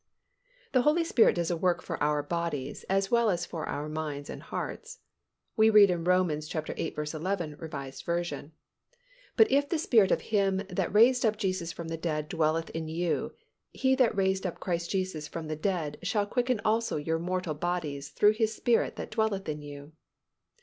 The 0.71 0.81
Holy 0.81 1.03
Spirit 1.03 1.35
does 1.35 1.51
a 1.51 1.55
work 1.55 1.83
for 1.83 2.01
our 2.01 2.23
bodies 2.23 2.85
as 2.89 3.11
well 3.11 3.29
as 3.29 3.45
for 3.45 3.67
our 3.69 3.87
minds 3.87 4.31
and 4.31 4.41
hearts. 4.41 4.97
We 5.55 5.69
read 5.69 5.91
in 5.91 6.03
Rom. 6.05 6.27
viii. 6.29 7.05
11, 7.13 7.57
R. 7.61 7.91
V., 7.91 8.51
"But 9.37 9.51
if 9.51 9.69
the 9.69 9.77
Spirit 9.77 10.09
of 10.09 10.21
Him 10.21 10.57
that 10.69 10.91
raised 10.91 11.23
up 11.23 11.37
Jesus 11.37 11.71
from 11.71 11.87
the 11.89 11.97
dead 11.97 12.29
dwelleth 12.29 12.71
in 12.71 12.87
you, 12.87 13.35
He 13.69 13.93
that 13.93 14.17
raised 14.17 14.47
up 14.47 14.59
Christ 14.59 14.89
Jesus 14.89 15.27
from 15.27 15.47
the 15.47 15.55
dead 15.55 15.99
shall 16.01 16.25
quicken 16.25 16.59
also 16.65 16.97
your 16.97 17.19
mortal 17.19 17.53
bodies 17.53 18.09
through 18.09 18.33
His 18.33 18.55
Spirit 18.55 18.95
that 18.95 19.11
dwelleth 19.11 19.47
in 19.47 19.61
you." 19.61 19.91